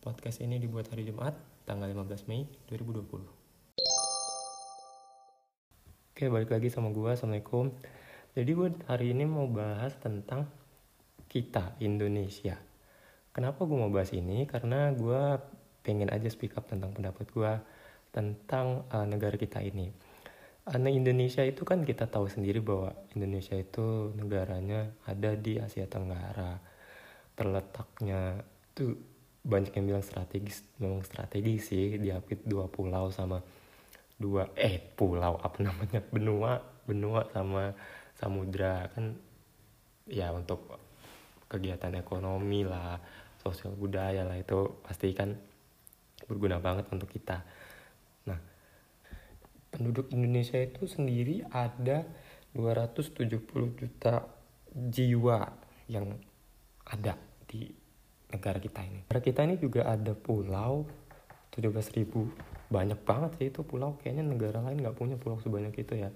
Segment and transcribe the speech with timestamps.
[0.00, 1.36] Podcast ini dibuat hari Jumat,
[1.68, 3.20] tanggal 15 Mei 2020.
[6.16, 7.04] Oke, balik lagi sama gue.
[7.12, 7.68] Assalamualaikum.
[8.32, 10.48] Jadi gue hari ini mau bahas tentang
[11.28, 12.56] kita, Indonesia.
[13.36, 14.48] Kenapa gue mau bahas ini?
[14.48, 15.36] Karena gue
[15.84, 17.52] pengen aja speak up tentang pendapat gue
[18.08, 19.92] tentang uh, negara kita ini.
[20.64, 26.56] Karena Indonesia itu kan kita tahu sendiri bahwa Indonesia itu negaranya ada di Asia Tenggara.
[27.36, 28.40] Terletaknya
[28.72, 29.09] itu
[29.40, 33.40] banyak yang bilang strategis, memang strategis sih diapit dua pulau sama
[34.20, 37.72] dua eh pulau apa namanya benua benua sama
[38.20, 39.16] samudra kan
[40.04, 40.76] ya untuk
[41.48, 43.00] kegiatan ekonomi lah
[43.40, 45.32] sosial budaya lah itu pasti kan
[46.28, 47.40] berguna banget untuk kita.
[48.28, 48.36] Nah
[49.72, 52.04] penduduk Indonesia itu sendiri ada
[52.52, 53.40] 270
[53.80, 54.28] juta
[54.74, 55.48] jiwa
[55.88, 56.12] yang
[56.84, 57.16] ada
[57.48, 57.79] di
[58.30, 59.00] negara kita ini.
[59.10, 60.86] Negara kita ini juga ada pulau
[61.54, 62.30] 17 ribu.
[62.70, 63.98] Banyak banget sih itu pulau.
[63.98, 66.10] Kayaknya negara lain nggak punya pulau sebanyak itu ya.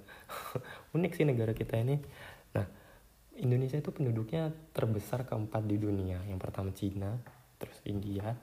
[0.97, 1.99] Unik sih negara kita ini.
[2.55, 2.67] Nah
[3.35, 6.23] Indonesia itu penduduknya terbesar keempat di dunia.
[6.31, 7.19] Yang pertama Cina
[7.59, 8.35] terus India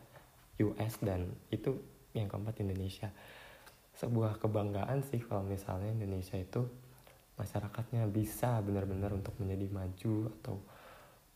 [0.60, 1.80] US dan itu
[2.12, 3.08] yang keempat Indonesia.
[3.96, 6.68] Sebuah kebanggaan sih kalau misalnya Indonesia itu
[7.40, 10.56] masyarakatnya bisa benar-benar untuk menjadi maju atau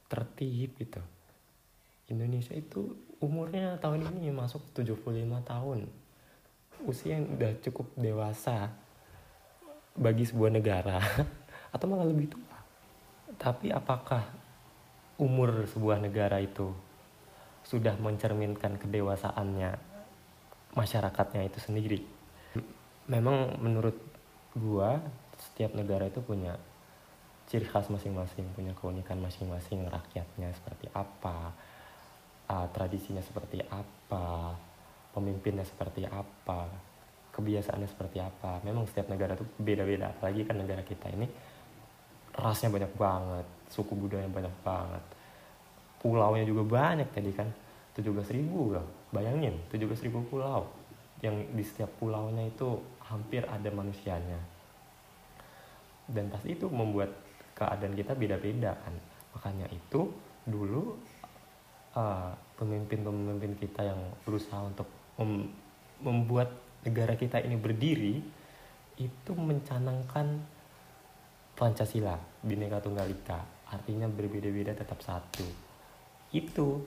[0.06, 1.02] tertib gitu
[2.06, 5.02] Indonesia itu umurnya tahun ini masuk 75
[5.42, 5.90] tahun
[6.86, 8.70] usia yang udah cukup dewasa
[9.98, 11.02] bagi sebuah negara
[11.74, 12.58] atau malah lebih tua.
[13.36, 14.22] Tapi apakah
[15.18, 16.70] umur sebuah negara itu
[17.66, 19.74] sudah mencerminkan kedewasaannya
[20.78, 22.00] masyarakatnya itu sendiri?
[23.10, 23.98] Memang menurut
[24.54, 25.02] gua
[25.40, 26.60] setiap negara itu punya
[27.46, 31.54] ciri khas masing-masing, punya keunikan masing-masing rakyatnya seperti apa,
[32.50, 34.54] uh, tradisinya seperti apa,
[35.14, 36.70] pemimpinnya seperti apa?
[37.34, 38.64] Kebiasaannya seperti apa?
[38.64, 41.28] Memang setiap negara tuh beda-beda apalagi kan negara kita ini
[42.36, 45.04] rasnya banyak banget suku budaya banyak banget.
[46.00, 47.50] Pulaunya juga banyak tadi kan
[47.98, 50.68] 17 ribu loh bayangin 17 ribu pulau.
[51.24, 54.38] Yang di setiap pulaunya itu hampir ada manusianya.
[56.06, 57.10] Dan pasti itu membuat
[57.58, 58.94] keadaan kita beda-beda kan.
[59.34, 60.12] Makanya itu
[60.46, 61.00] dulu
[61.96, 65.48] uh, pemimpin-pemimpin kita yang berusaha untuk mem
[66.04, 66.52] membuat
[66.84, 68.20] negara kita ini berdiri
[69.00, 70.44] itu mencanangkan
[71.56, 73.40] Pancasila Bhinneka Tunggal Ika.
[73.72, 75.48] Artinya berbeda-beda tetap satu.
[76.36, 76.84] Itu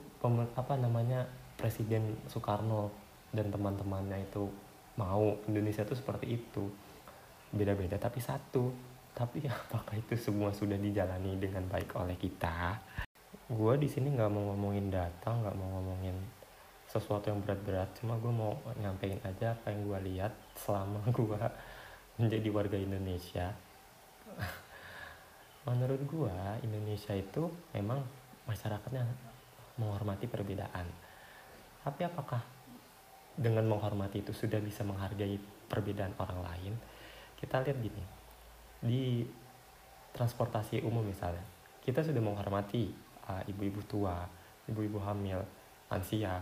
[0.53, 1.25] apa namanya
[1.57, 2.93] Presiden Soekarno
[3.33, 4.45] dan teman-temannya itu
[5.01, 5.35] mau.
[5.49, 6.69] Indonesia itu seperti itu.
[7.49, 8.69] Beda-beda tapi satu.
[9.17, 12.77] Tapi apakah itu semua sudah dijalani dengan baik oleh kita
[13.49, 16.13] gue di sini nggak mau ngomongin data nggak mau ngomongin
[16.89, 17.89] sesuatu yang berat-berat.
[18.01, 21.41] Cuma gue mau nyampein aja apa yang gue lihat selama gue
[22.17, 23.53] menjadi warga Indonesia.
[25.69, 27.45] Menurut gue Indonesia itu
[27.77, 28.01] memang
[28.49, 29.05] masyarakatnya
[29.77, 30.89] menghormati perbedaan.
[31.85, 32.41] Tapi apakah
[33.37, 35.37] dengan menghormati itu sudah bisa menghargai
[35.69, 36.73] perbedaan orang lain?
[37.37, 38.03] Kita lihat gini
[38.79, 39.27] di
[40.15, 41.43] transportasi umum misalnya
[41.83, 42.91] kita sudah menghormati
[43.47, 44.25] ibu-ibu tua
[44.69, 45.41] ibu-ibu hamil
[45.89, 46.41] lansia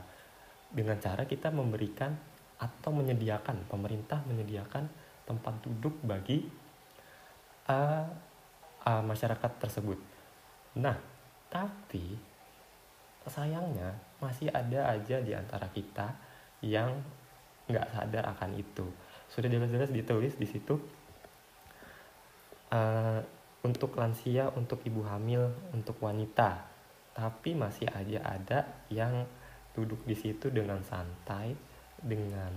[0.68, 2.12] dengan cara kita memberikan
[2.60, 4.90] atau menyediakan pemerintah menyediakan
[5.28, 6.44] tempat duduk bagi
[7.68, 8.08] uh,
[8.88, 10.00] uh, masyarakat tersebut.
[10.80, 10.96] Nah,
[11.52, 12.16] tapi
[13.28, 13.92] sayangnya
[14.24, 16.16] masih ada aja di antara kita
[16.64, 16.96] yang
[17.68, 18.88] nggak sadar akan itu.
[19.28, 20.80] Sudah jelas-jelas ditulis di situ
[22.72, 23.20] uh,
[23.68, 26.64] untuk lansia, untuk ibu hamil, untuk wanita.
[27.18, 29.26] Tapi masih aja ada yang
[29.74, 31.58] duduk di situ dengan santai
[31.98, 32.54] dengan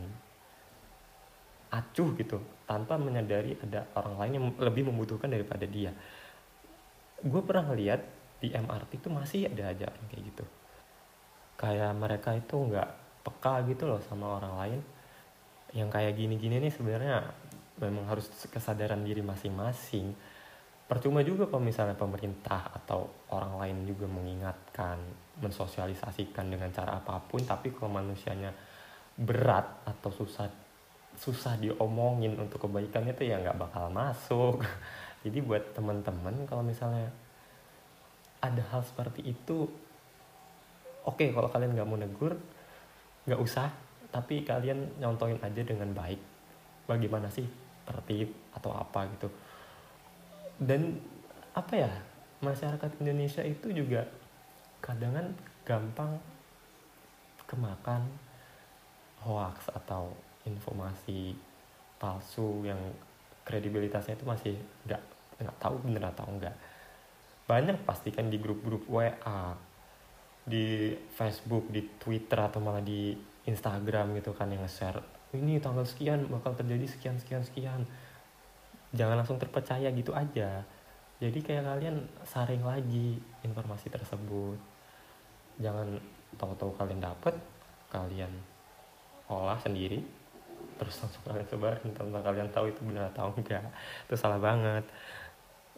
[1.70, 5.94] acuh gitu tanpa menyadari ada orang lain yang lebih membutuhkan daripada dia.
[7.24, 8.00] Gue pernah lihat
[8.40, 10.44] di MRT itu masih ada aja orang kayak gitu.
[11.60, 12.88] Kayak mereka itu nggak
[13.20, 14.80] peka gitu loh sama orang lain.
[15.76, 17.16] Yang kayak gini-gini nih sebenarnya
[17.78, 20.10] memang harus kesadaran diri masing-masing.
[20.88, 23.06] Percuma juga kalau misalnya pemerintah atau
[23.60, 24.96] lain juga mengingatkan
[25.40, 28.52] mensosialisasikan dengan cara apa pun tapi kalau manusianya
[29.20, 30.48] berat atau susah
[31.20, 34.64] susah diomongin untuk kebaikan itu ya nggak bakal masuk.
[35.24, 37.12] Jadi buat teman-teman kalau misalnya
[38.40, 39.68] ada hal seperti itu
[41.04, 42.40] oke okay, kalau kalian nggak mau negur
[43.28, 43.68] nggak usah
[44.08, 46.18] tapi kalian nyontohin aja dengan baik
[46.88, 47.44] bagaimana sih
[47.84, 49.28] tertib atau apa gitu.
[50.56, 50.96] Dan
[51.52, 51.90] apa ya
[52.40, 54.08] masyarakat Indonesia itu juga
[54.80, 55.26] kadang kan
[55.64, 56.12] gampang
[57.44, 58.02] kemakan
[59.20, 60.12] hoax atau
[60.48, 61.36] informasi
[62.00, 62.80] palsu yang
[63.44, 64.54] kredibilitasnya itu masih
[64.88, 65.02] nggak
[65.40, 66.56] nggak tahu bener atau enggak
[67.44, 69.52] banyak pastikan di grup-grup WA
[70.46, 73.12] di Facebook di Twitter atau malah di
[73.44, 77.86] Instagram gitu kan yang nge-share ini tanggal sekian bakal terjadi sekian sekian sekian.
[78.90, 80.66] Jangan langsung terpercaya gitu aja
[81.20, 84.56] jadi kayak kalian saring lagi informasi tersebut.
[85.60, 86.00] Jangan
[86.40, 87.36] tahu-tahu kalian dapet
[87.92, 88.32] kalian
[89.28, 90.00] olah sendiri
[90.80, 93.68] terus langsung kalian sebarin tanpa kalian tahu itu benar atau enggak.
[94.08, 94.88] Itu salah banget.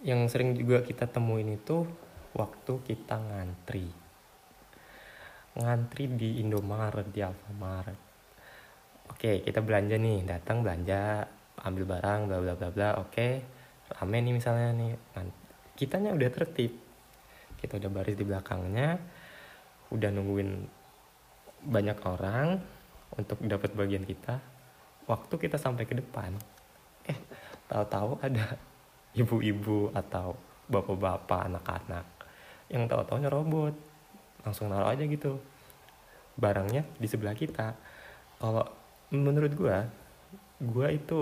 [0.07, 1.83] Yang sering juga kita temuin itu
[2.39, 3.91] waktu kita ngantri.
[5.59, 8.13] Ngantri di Indomaret di Alfamaret
[9.13, 11.29] oke kita belanja nih datang belanja
[11.63, 13.29] ambil barang bla bla bla bla oke
[13.91, 14.93] rame nih misalnya nih.
[15.75, 16.73] Kitanya udah tertib.
[17.59, 18.99] Kita udah baris di belakangnya
[19.93, 20.51] udah nungguin
[21.69, 22.59] banyak orang
[23.15, 24.41] untuk dapat bagian kita
[25.07, 26.35] waktu kita sampai ke depan.
[27.07, 27.19] Eh
[27.69, 28.57] tahu-tahu ada
[29.13, 30.35] ibu-ibu atau
[30.67, 32.07] bapak-bapak anak-anak
[32.73, 33.75] yang tahu-tahu nyerobot
[34.43, 35.39] langsung naruh aja gitu.
[36.35, 37.77] Barangnya di sebelah kita.
[38.41, 38.65] Kalau
[39.13, 39.77] menurut gue
[40.63, 41.19] gue itu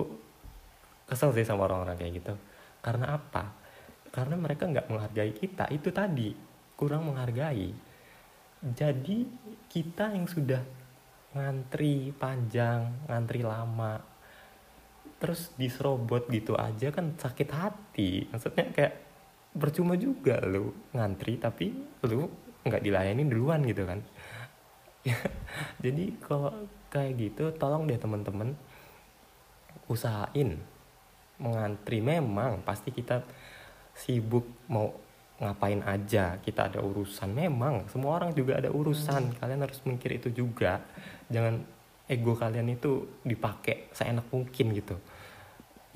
[1.11, 2.35] kesel sih sama orang-orang kayak gitu
[2.81, 3.53] karena apa?
[4.11, 5.71] Karena mereka nggak menghargai kita.
[5.71, 6.35] Itu tadi
[6.75, 7.71] kurang menghargai.
[8.61, 9.25] Jadi
[9.69, 10.61] kita yang sudah
[11.31, 14.03] ngantri panjang ngantri lama
[15.21, 18.27] terus diserobot gitu aja kan sakit hati.
[18.33, 18.95] Maksudnya kayak
[19.53, 21.73] percuma juga lu ngantri tapi
[22.09, 22.27] lu
[22.65, 24.01] nggak dilayani duluan gitu kan.
[25.85, 26.53] Jadi kalau
[26.89, 28.57] kayak gitu tolong deh temen-temen
[29.87, 30.61] usahain
[31.41, 33.25] mengantri memang pasti kita
[33.97, 34.93] sibuk mau
[35.41, 37.33] ngapain aja kita ada urusan.
[37.33, 39.33] Memang semua orang juga ada urusan.
[39.33, 39.37] Hmm.
[39.41, 40.85] kalian harus mikir itu juga.
[41.33, 41.65] Jangan
[42.07, 44.97] ego kalian itu dipakai seenak mungkin gitu.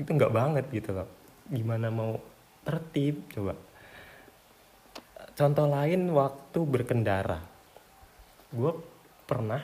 [0.01, 1.09] Itu nggak banget gitu loh.
[1.53, 2.17] Gimana mau
[2.65, 3.29] tertib?
[3.29, 3.55] Coba.
[5.37, 7.43] Contoh lain waktu berkendara.
[8.49, 8.73] Gue
[9.29, 9.61] pernah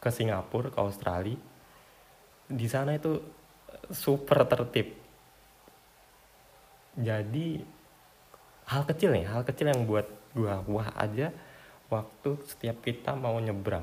[0.00, 1.36] ke Singapura ke Australia.
[2.50, 3.20] Di sana itu
[3.90, 4.94] super tertib.
[6.98, 7.62] Jadi
[8.70, 11.34] hal kecil nih hal kecil yang buat gua wah aja
[11.90, 13.82] waktu setiap kita mau nyebrang.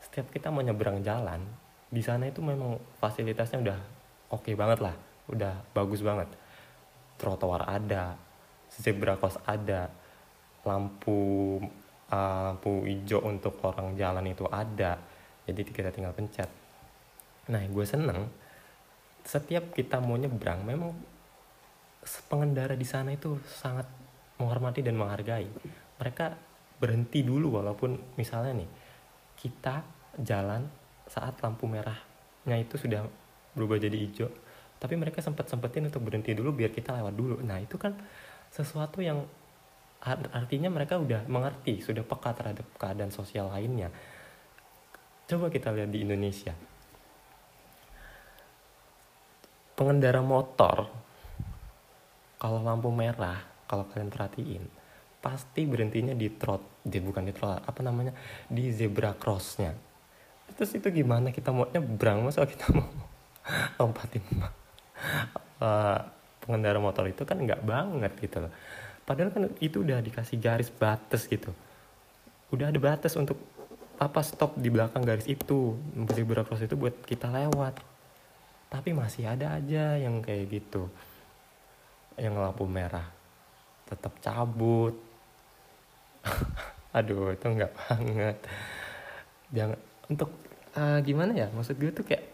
[0.00, 1.44] Setiap kita mau nyebrang jalan
[1.92, 3.78] di sana itu memang fasilitasnya udah
[4.32, 4.96] oke okay banget lah
[5.28, 6.28] udah bagus banget.
[7.20, 8.16] Trotoar ada
[8.68, 9.88] zebra cross ada
[10.64, 11.60] lampu
[12.08, 14.96] uh, lampu hijau untuk orang jalan itu ada.
[15.44, 16.48] Jadi kita tinggal pencet.
[17.52, 18.43] Nah gue seneng
[19.24, 20.92] setiap kita mau nyebrang memang
[22.28, 23.88] pengendara di sana itu sangat
[24.36, 25.48] menghormati dan menghargai.
[25.96, 26.26] Mereka
[26.76, 28.70] berhenti dulu walaupun misalnya nih
[29.40, 29.80] kita
[30.20, 30.68] jalan
[31.08, 33.08] saat lampu merahnya itu sudah
[33.56, 34.28] berubah jadi hijau,
[34.76, 37.36] tapi mereka sempat sempetin untuk berhenti dulu biar kita lewat dulu.
[37.40, 37.96] Nah itu kan
[38.52, 39.24] sesuatu yang
[40.34, 43.88] artinya mereka udah mengerti, sudah peka terhadap keadaan sosial lainnya.
[45.24, 46.52] Coba kita lihat di Indonesia.
[49.74, 50.86] Pengendara motor
[52.38, 54.64] kalau lampu merah kalau kalian perhatiin
[55.24, 58.12] pasti berhentinya di trot di bukan di trot apa namanya
[58.46, 59.72] di zebra crossnya.
[60.52, 61.32] Terus itu gimana?
[61.32, 62.84] Kita mau nyebrang masa kita mau
[63.80, 64.20] lompatin
[65.64, 65.98] uh,
[66.44, 68.52] pengendara motor itu kan nggak banget gitu loh.
[69.08, 71.52] Padahal kan itu udah dikasih garis batas gitu.
[72.52, 73.40] Udah ada batas untuk
[73.96, 75.78] apa stop di belakang garis itu
[76.12, 77.93] zebra cross itu buat kita lewat
[78.74, 80.90] tapi masih ada aja yang kayak gitu.
[82.18, 83.06] Yang lampu merah
[83.86, 84.98] tetap cabut.
[86.98, 88.36] Aduh itu nggak banget.
[89.54, 89.78] Jangan
[90.10, 90.34] untuk
[90.74, 92.26] uh, gimana ya maksud gue tuh kayak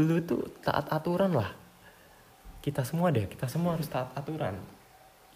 [0.00, 1.52] lu tuh taat aturan lah.
[2.64, 4.56] Kita semua deh kita semua harus taat aturan.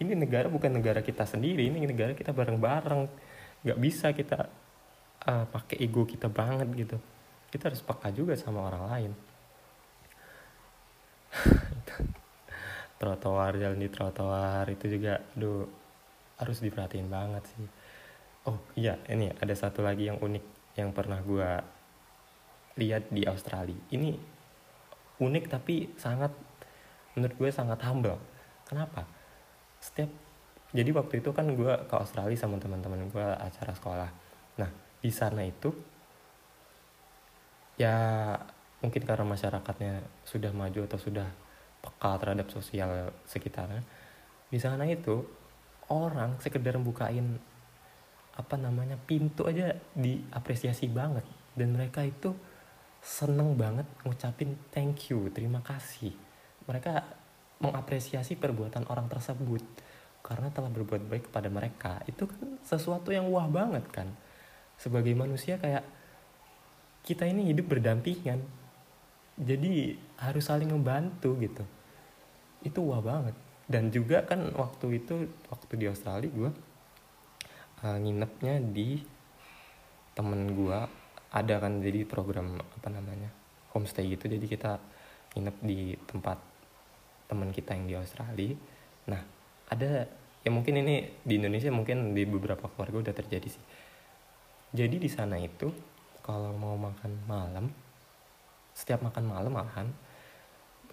[0.01, 3.05] Ini negara bukan negara kita sendiri ini negara kita bareng-bareng.
[3.69, 4.49] Nggak bisa kita
[5.29, 6.97] uh, pakai ego kita banget gitu.
[7.53, 9.34] Kita harus peka juga sama orang lain
[13.01, 15.67] trotoar jalan di trotoar itu juga aduh
[16.39, 17.67] harus diperhatiin banget sih.
[18.51, 20.45] Oh iya ini ada satu lagi yang unik
[20.77, 21.51] yang pernah gue
[22.79, 23.79] lihat di Australia.
[23.95, 24.11] Ini
[25.23, 26.35] unik tapi sangat
[27.15, 28.19] menurut gue sangat humble.
[28.67, 29.07] Kenapa?
[29.79, 30.11] Setiap
[30.75, 34.11] jadi waktu itu kan gue ke Australia sama teman-teman gue acara sekolah.
[34.59, 35.71] Nah di sana itu
[37.79, 37.95] ya
[38.85, 41.29] mungkin karena masyarakatnya sudah maju atau sudah
[41.81, 43.81] peka terhadap sosial sekitarnya
[44.55, 45.19] di sana itu
[45.91, 47.35] orang sekedar bukain
[48.39, 51.27] apa namanya pintu aja diapresiasi banget.
[51.55, 52.31] Dan mereka itu
[53.03, 56.15] seneng banget ngucapin thank you terima kasih.
[56.71, 56.93] Mereka
[57.67, 59.63] mengapresiasi perbuatan orang tersebut
[60.23, 61.93] karena telah berbuat baik kepada mereka.
[62.07, 64.07] Itu kan sesuatu yang wah banget kan.
[64.79, 65.83] Sebagai manusia kayak
[67.03, 68.39] kita ini hidup berdampingan
[69.35, 71.65] jadi harus saling membantu gitu.
[72.63, 73.35] Itu wah banget.
[73.65, 76.51] Dan juga kan waktu itu waktu di Australia gue
[77.83, 79.01] uh, nginepnya di
[80.15, 80.79] temen gue
[81.35, 83.33] ada kan jadi program apa namanya
[83.75, 84.31] homestay gitu.
[84.31, 84.79] Jadi kita
[85.35, 86.39] nginep di tempat
[87.27, 88.55] teman kita yang di Australia.
[89.11, 89.23] Nah
[89.67, 90.07] ada
[90.45, 93.65] ya mungkin ini di Indonesia mungkin di beberapa keluarga udah terjadi sih.
[94.75, 95.73] Jadi di sana itu
[96.23, 97.67] kalau mau makan malam
[98.75, 99.89] setiap makan malam malahan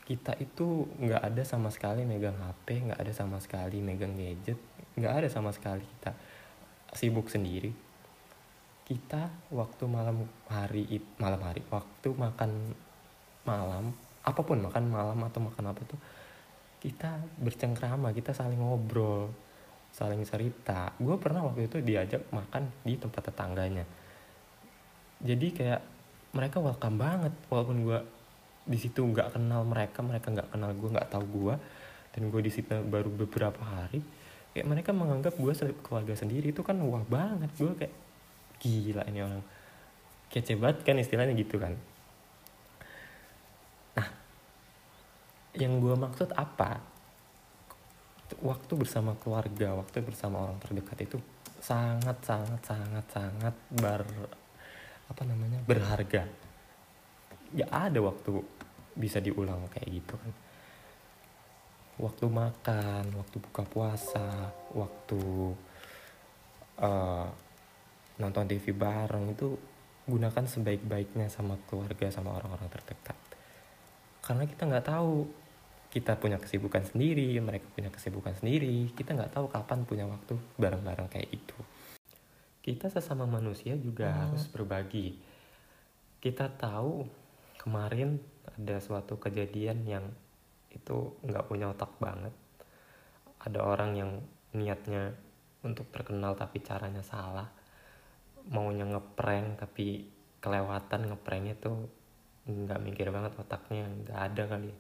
[0.06, 4.58] kita itu nggak ada sama sekali megang HP nggak ada sama sekali megang gadget
[4.98, 6.12] nggak ada sama sekali kita
[6.96, 7.72] sibuk sendiri.
[8.84, 12.76] Kita waktu malam hari malam hari waktu makan
[13.48, 15.98] malam apa pun makan malam atau makan apa tuh
[16.84, 19.32] kita bercengkrama kita saling ngobrol
[19.96, 20.92] saling cerita.
[21.00, 23.88] Gue pernah waktu itu diajak makan di tempat tetangganya.
[25.24, 25.82] Jadi kayak
[26.32, 27.34] mereka welcome banget.
[27.52, 28.00] Walaupun gue
[28.66, 31.56] di situ nggak kenal mereka mereka nggak kenal gue nggak tahu gue
[32.14, 34.00] dan gue di situ baru beberapa hari
[34.54, 36.52] kayak mereka menganggap gue keluarga sendiri.
[36.52, 37.96] Itu kan wah banget gue kayak
[38.62, 39.44] gila ini orang.
[40.32, 41.76] Kece banget kan istilahnya gitu kan.
[44.00, 44.08] Nah
[45.56, 46.80] yang gue maksud apa?
[48.40, 51.20] Waktu bersama keluarga waktu bersama orang terdekat itu
[51.60, 54.02] sangat sangat sangat sangat ber
[55.12, 55.60] apa namanya?
[55.68, 56.24] Berharga.
[57.52, 58.40] Ya ada waktu
[58.96, 60.34] bisa diulang kayak gitu kan.
[62.00, 65.20] Waktu makan waktu buka puasa waktu
[66.80, 67.28] uh,
[68.18, 69.60] nonton TV bareng itu
[70.08, 73.20] gunakan sebaik-baiknya sama keluarga sama orang-orang terdekat.
[74.24, 75.28] Karena kita nggak tahu
[75.92, 81.12] kita punya kesibukan sendiri mereka punya kesibukan sendiri kita nggak tahu kapan punya waktu bareng-bareng
[81.12, 81.58] kayak itu
[82.62, 84.20] kita sesama manusia juga hmm.
[84.22, 85.18] harus berbagi.
[86.22, 87.10] Kita tahu
[87.58, 88.22] kemarin
[88.54, 90.06] ada suatu kejadian yang
[90.70, 92.34] itu nggak punya otak banget.
[93.42, 94.12] Ada orang yang
[94.54, 95.18] niatnya
[95.66, 97.50] untuk terkenal tapi caranya salah.
[98.54, 100.06] Maunya ngeprank tapi
[100.42, 101.90] kelewatan ngepranknya tuh
[102.46, 104.72] nggak mikir banget otaknya nggak ada kali.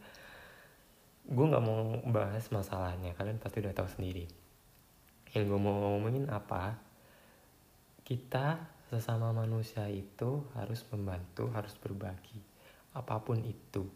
[1.25, 4.29] Gue nggak mau bahas masalahnya kalian pasti udah tahu sendiri.
[5.33, 6.90] Yang gue mau ngomongin apa
[8.11, 8.59] kita
[8.91, 12.43] sesama manusia itu harus membantu harus berbagi
[12.91, 13.87] apa pun itu.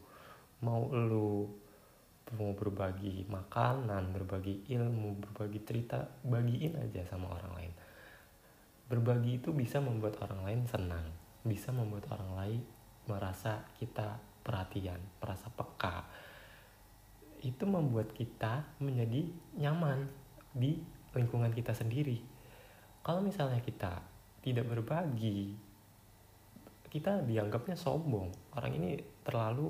[0.64, 1.52] Mau lu
[2.40, 7.74] mau berbagi makanan berbagi ilmu berbagi cerita bagiin aja sama orang lain.
[8.88, 11.12] Berbagi itu bisa membuat orang lain senang
[11.44, 12.62] bisa membuat orang lain
[13.12, 14.16] merasa kita
[14.48, 16.08] perhatian merasa peka.
[17.44, 19.28] Itu membuat kita menjadi
[19.60, 20.08] nyaman
[20.56, 20.80] di
[21.12, 22.35] lingkungan kita sendiri
[23.06, 24.02] kalau misalnya kita
[24.42, 25.54] tidak berbagi
[26.96, 28.32] kita dianggapnya sombong.
[28.56, 28.96] Orang ini
[29.28, 29.68] terlalu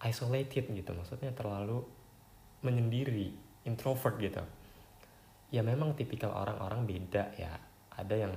[0.00, 1.84] isolated gitu maksudnya terlalu
[2.64, 3.30] menyendiri
[3.68, 4.40] introvert gitu.
[5.52, 7.52] Ya memang tipikal orang-orang beda ya.
[7.92, 8.34] Ada yang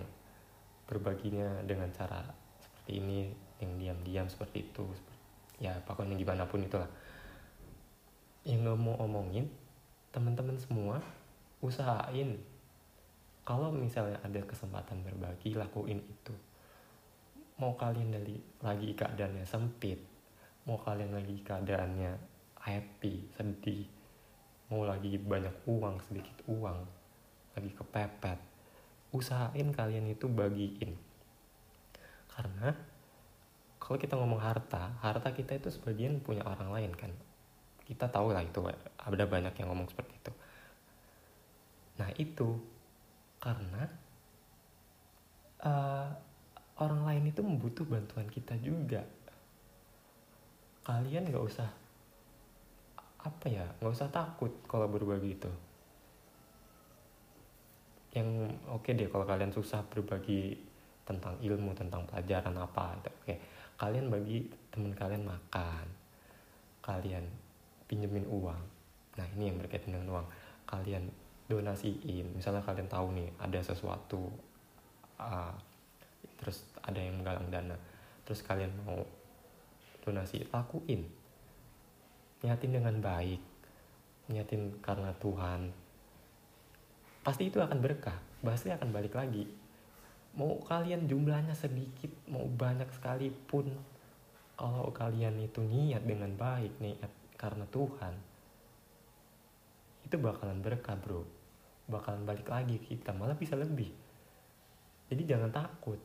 [0.85, 2.19] berbaginya dengan cara
[2.59, 3.31] seperti ini
[3.63, 4.85] yang diam-diam seperti itu
[5.57, 6.91] ya pokoknya gimana pun itulah.
[8.43, 9.47] Yang gak mau omongin
[10.11, 10.99] teman-teman semua
[11.63, 12.37] usahain
[13.45, 16.33] kalau misalnya ada kesempatan berbagi lakuin itu.
[17.61, 20.15] Mau kalian dari lagi keadaannya sempit
[20.65, 22.11] mau kalian lagi keadaannya
[22.57, 23.85] happy sedih
[24.73, 26.79] mau lagi banyak uang sedikit uang
[27.53, 28.39] lagi kepepet
[29.13, 30.97] usahain kalian itu bagiin.
[32.33, 32.73] Karena
[33.77, 37.13] kalau kita ngomong harta harta kita itu sebagian punya orang lain kan?
[37.85, 38.65] Kita tahu lah itu
[38.97, 40.33] ada banyak yang ngomong seperti itu.
[42.01, 42.57] Nah itu
[43.45, 43.85] karena
[45.61, 46.09] uh,
[46.81, 49.05] orang lain itu membutuh bantuan kita juga.
[50.81, 51.69] Kalian nggak usah
[53.25, 55.51] apa ya nggak usah takut kalau berbagi itu.
[58.17, 60.57] Yang oke okay deh kalau kalian susah berbagi
[61.05, 63.37] tentang ilmu tentang pelajaran apa itu oke okay.
[63.77, 65.85] kalian bagi teman kalian makan
[66.81, 67.25] kalian
[67.85, 68.61] pinjemin uang.
[69.17, 70.27] Nah ini yang berkaitan dengan uang.
[70.65, 71.05] Kalian
[71.45, 72.33] donasiin.
[72.33, 74.29] Misalnya kalian tahu nih ada sesuatu
[75.21, 75.53] uh,
[76.41, 77.77] terus ada yang menggalang dana.
[78.25, 79.01] Terus kalian mau
[80.01, 81.05] donasi lakuin.
[82.41, 83.41] Niatin dengan baik.
[84.29, 85.69] Niatin karena Tuhan.
[87.25, 88.17] Pasti itu akan berkah.
[88.41, 89.45] Pasti akan balik lagi.
[90.35, 93.71] Mau kalian jumlahnya sedikit mau banyak sekalipun
[94.55, 98.34] kalau kalian itu niat dengan baik niat karena Tuhan
[100.05, 101.25] itu bakalan berkah bro.
[101.89, 103.89] Bakalan balik lagi kita malah bisa lebih.
[105.09, 105.97] Jadi jangan takut.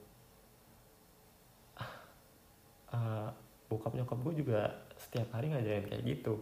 [2.90, 3.30] Uh,
[3.70, 4.66] bokap nyokap gue juga
[4.98, 6.40] setiap hari ngajarin kayak gitu.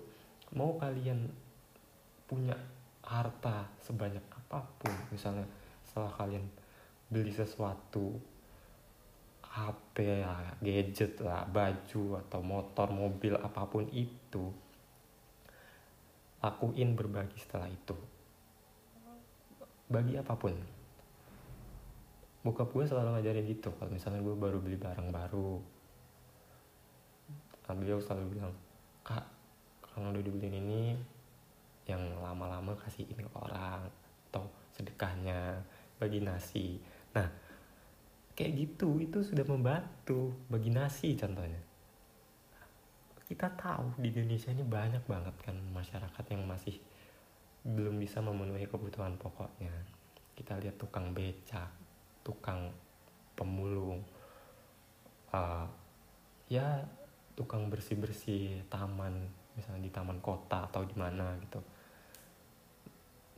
[0.54, 1.28] Mau kalian
[2.24, 2.56] punya
[3.04, 5.48] harta sebanyak apa pun misalnya
[5.80, 6.44] setelah kalian
[7.08, 8.20] beli sesuatu
[9.48, 14.52] HP ya gadget lah baju atau motor mobil apa pun itu
[16.38, 17.96] lakuin berbagi setelah itu.
[19.90, 20.54] Bagi apa pun.
[22.46, 25.58] Bokap gue selalu ngajarin gitu kalau misalnya gue baru beli barang baru.
[27.68, 28.54] Nah, beliau selalu bilang
[29.04, 29.26] kak
[29.84, 30.96] kalau udah dibeliin ini
[31.84, 33.88] yang lama-lama kasihin ke orang
[34.30, 35.60] atau sedekahnya
[36.00, 36.78] bagi nasi.
[37.12, 37.28] Nah
[38.38, 41.67] kayak gitu itu sudah membantu bagi nasi contohnya
[43.28, 46.80] kita tahu di Indonesia ini banyak banget kan masyarakat yang masih
[47.60, 49.70] belum bisa memenuhi kebutuhan pokoknya.
[50.32, 51.68] Kita lihat tukang becak
[52.24, 52.68] tukang
[53.32, 54.04] pemulung
[55.32, 55.64] uh,
[56.52, 56.84] ya
[57.32, 59.16] tukang bersih bersih taman
[59.56, 61.60] misalnya di taman kota atau di mana gitu.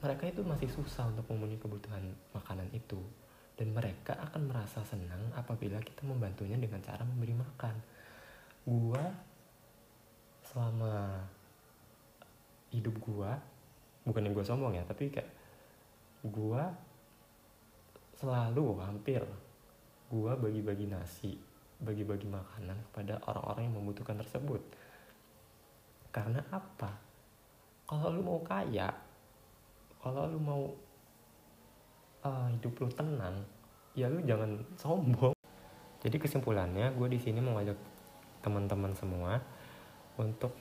[0.01, 2.99] Mereka itu masih susah untuk memenuhi kebutuhan makanan itu.
[3.59, 7.77] Dan mereka akan merasa senang apabila kita membantunya dengan cara memberi makan.
[8.65, 9.05] Gua
[10.51, 11.23] selama
[12.75, 13.39] hidup gua
[14.03, 15.31] bukan yang gua sombong ya tapi kayak
[16.27, 16.75] gua
[18.19, 19.23] selalu hampir
[20.11, 21.39] gua bagi-bagi nasi
[21.81, 24.61] bagi-bagi makanan kepada orang-orang yang membutuhkan tersebut.
[26.13, 26.93] Karena apa?
[27.89, 28.93] Kalau lu mau kaya,
[29.99, 30.63] kalau lu mau
[32.23, 33.43] uh, hidup lu tenang,
[33.97, 35.35] ya lu jangan sombong.
[36.05, 37.77] Jadi kesimpulannya, gue di sini mau ngajak
[38.41, 39.41] teman-teman semua
[40.21, 40.53] untuk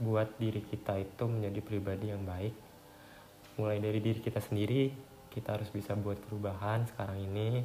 [0.00, 2.54] buat diri kita itu menjadi pribadi yang baik.
[3.60, 4.88] Mulai dari diri kita sendiri,
[5.28, 7.60] kita harus bisa buat perubahan sekarang ini.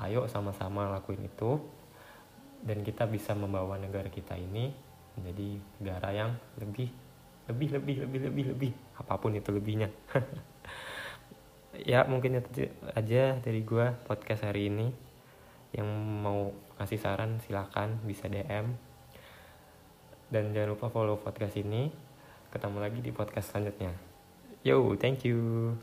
[0.00, 1.60] Ayo sama-sama lakuin itu.
[2.60, 4.68] Dan kita bisa membawa negara kita ini
[5.16, 5.48] menjadi
[5.80, 6.92] negara yang lebih
[7.48, 8.72] lebih lebih lebih lebih lebih.
[8.98, 9.88] Apa pun itu lebihnya.
[11.86, 14.90] Ya mungkin itu aja dari gue podcast hari ini.
[15.70, 15.88] Yang
[16.20, 18.89] mau kasih saran silakan bisa DM
[20.30, 21.90] dan jangan lupa follow podcast ini.
[22.54, 23.90] Ketemu lagi di podcast selanjutnya.
[24.62, 25.74] Yo thank you